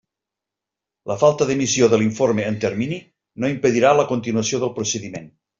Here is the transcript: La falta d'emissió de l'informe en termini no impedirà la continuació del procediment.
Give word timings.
La 1.11 1.17
falta 1.23 1.47
d'emissió 1.49 1.89
de 1.93 1.99
l'informe 2.03 2.47
en 2.53 2.57
termini 2.65 2.99
no 3.45 3.53
impedirà 3.55 3.95
la 4.01 4.11
continuació 4.15 4.65
del 4.65 4.77
procediment. 4.81 5.33